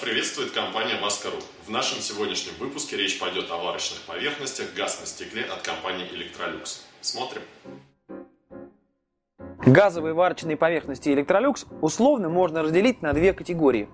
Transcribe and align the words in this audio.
Приветствует 0.00 0.52
компания 0.52 0.98
Маска.ру. 0.98 1.36
В 1.66 1.70
нашем 1.70 2.00
сегодняшнем 2.00 2.54
выпуске 2.58 2.96
речь 2.96 3.18
пойдет 3.18 3.50
о 3.50 3.58
варочных 3.58 4.00
поверхностях 4.06 4.72
газ 4.72 4.98
на 4.98 5.06
стекле 5.06 5.42
от 5.42 5.60
компании 5.60 6.06
Electrolux. 6.10 6.80
Смотрим. 7.02 7.42
Газовые 9.66 10.14
варочные 10.14 10.56
поверхности 10.56 11.10
Electrolux 11.10 11.66
условно 11.82 12.30
можно 12.30 12.62
разделить 12.62 13.02
на 13.02 13.12
две 13.12 13.34
категории. 13.34 13.90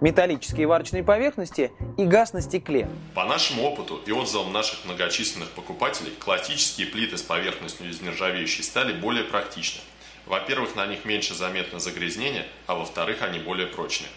Металлические 0.00 0.66
варочные 0.66 1.04
поверхности 1.04 1.70
и 1.96 2.04
газ 2.04 2.32
на 2.32 2.40
стекле. 2.40 2.88
По 3.14 3.24
нашему 3.24 3.62
опыту 3.62 4.00
и 4.04 4.10
отзывам 4.10 4.52
наших 4.52 4.84
многочисленных 4.84 5.50
покупателей, 5.50 6.12
классические 6.18 6.88
плиты 6.88 7.18
с 7.18 7.22
поверхностью 7.22 7.88
из 7.88 8.00
нержавеющей 8.00 8.64
стали 8.64 8.92
более 8.92 9.22
практичны. 9.22 9.80
Во-первых, 10.26 10.74
на 10.74 10.86
них 10.86 11.04
меньше 11.04 11.34
заметно 11.34 11.78
загрязнение, 11.78 12.46
а 12.66 12.74
во-вторых, 12.74 13.22
они 13.22 13.38
более 13.38 13.68
прочные. 13.68 14.10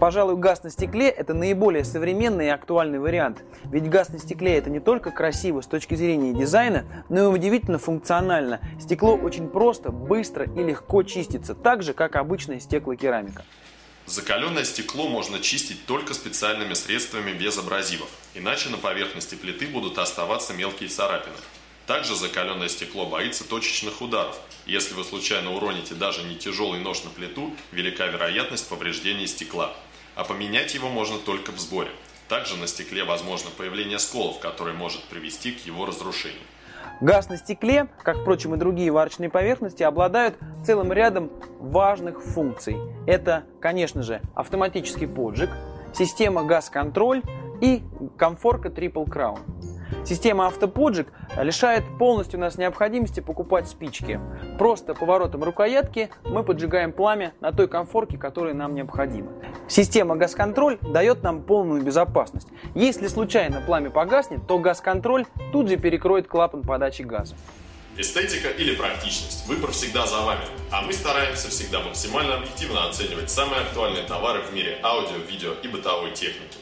Пожалуй, 0.00 0.36
газ 0.36 0.62
на 0.64 0.70
стекле– 0.70 1.08
это 1.10 1.34
наиболее 1.34 1.84
современный 1.84 2.46
и 2.46 2.50
актуальный 2.50 2.98
вариант. 2.98 3.42
Ведь 3.64 3.88
газ 3.88 4.08
на 4.08 4.18
стекле– 4.18 4.56
это 4.58 4.68
не 4.68 4.80
только 4.80 5.10
красиво 5.10 5.60
с 5.60 5.66
точки 5.66 5.94
зрения 5.94 6.32
дизайна, 6.32 6.84
но 7.08 7.22
и 7.22 7.26
удивительно 7.26 7.78
функционально. 7.78 8.60
Стекло 8.80 9.14
очень 9.16 9.48
просто, 9.48 9.90
быстро 9.90 10.46
и 10.46 10.62
легко 10.62 11.02
чистится, 11.04 11.54
так 11.54 11.82
же, 11.82 11.94
как 11.94 12.16
обычная 12.16 12.60
стеклокерамика. 12.60 13.44
Закаленное 14.06 14.64
стекло 14.64 15.08
можно 15.08 15.38
чистить 15.38 15.86
только 15.86 16.12
специальными 16.12 16.74
средствами 16.74 17.32
без 17.32 17.56
абразивов, 17.56 18.10
иначе 18.34 18.68
на 18.68 18.76
поверхности 18.76 19.34
плиты 19.34 19.66
будут 19.66 19.98
оставаться 19.98 20.52
мелкие 20.52 20.90
царапины. 20.90 21.36
Также 21.86 22.16
закаленное 22.16 22.68
стекло 22.68 23.06
боится 23.06 23.46
точечных 23.46 24.00
ударов. 24.00 24.38
Если 24.64 24.94
вы 24.94 25.04
случайно 25.04 25.52
уроните 25.52 25.94
даже 25.94 26.22
не 26.22 26.36
тяжелый 26.36 26.80
нож 26.80 27.04
на 27.04 27.10
плиту, 27.10 27.50
велика 27.72 28.06
вероятность 28.06 28.68
повреждения 28.68 29.26
стекла. 29.26 29.72
А 30.14 30.24
поменять 30.24 30.74
его 30.74 30.88
можно 30.88 31.18
только 31.18 31.52
в 31.52 31.58
сборе. 31.58 31.90
Также 32.28 32.56
на 32.56 32.66
стекле 32.66 33.04
возможно 33.04 33.50
появление 33.50 33.98
сколов, 33.98 34.38
которые 34.38 34.74
может 34.74 35.02
привести 35.04 35.52
к 35.52 35.66
его 35.66 35.84
разрушению. 35.84 36.40
Газ 37.02 37.28
на 37.28 37.36
стекле, 37.36 37.88
как, 38.02 38.18
впрочем, 38.18 38.54
и 38.54 38.56
другие 38.56 38.90
варочные 38.90 39.28
поверхности, 39.28 39.82
обладают 39.82 40.36
целым 40.64 40.90
рядом 40.90 41.30
важных 41.58 42.22
функций. 42.22 42.76
Это, 43.06 43.44
конечно 43.60 44.02
же, 44.02 44.22
автоматический 44.34 45.06
поджиг, 45.06 45.50
система 45.94 46.44
газ-контроль 46.44 47.22
и 47.60 47.82
комфорка 48.16 48.68
Triple 48.68 49.06
Crown. 49.06 49.40
Система 50.04 50.46
автоподжиг 50.46 51.12
лишает 51.36 51.84
полностью 51.98 52.40
нас 52.40 52.58
необходимости 52.58 53.20
покупать 53.20 53.68
спички. 53.68 54.20
Просто 54.58 54.94
поворотом 54.94 55.42
рукоятки 55.44 56.10
мы 56.24 56.42
поджигаем 56.42 56.92
пламя 56.92 57.32
на 57.40 57.52
той 57.52 57.68
комфорке, 57.68 58.18
которая 58.18 58.54
нам 58.54 58.74
необходима. 58.74 59.32
Система 59.68 60.16
газ-контроль 60.16 60.78
дает 60.80 61.22
нам 61.22 61.42
полную 61.42 61.82
безопасность. 61.82 62.48
Если 62.74 63.08
случайно 63.08 63.60
пламя 63.60 63.90
погаснет, 63.90 64.46
то 64.46 64.58
газ-контроль 64.58 65.26
тут 65.52 65.68
же 65.68 65.76
перекроет 65.76 66.26
клапан 66.26 66.62
подачи 66.62 67.02
газа. 67.02 67.34
Эстетика 67.96 68.48
или 68.48 68.74
практичность? 68.74 69.46
Выбор 69.46 69.70
всегда 69.70 70.04
за 70.04 70.20
вами. 70.20 70.42
А 70.72 70.82
мы 70.82 70.92
стараемся 70.92 71.48
всегда 71.48 71.80
максимально 71.80 72.34
объективно 72.38 72.88
оценивать 72.88 73.30
самые 73.30 73.60
актуальные 73.60 74.02
товары 74.02 74.40
в 74.40 74.52
мире 74.52 74.78
аудио, 74.82 75.18
видео 75.30 75.52
и 75.62 75.68
бытовой 75.68 76.10
техники. 76.10 76.58